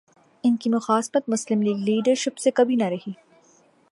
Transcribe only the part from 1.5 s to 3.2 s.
League leadership سے کبھی نہ رہی۔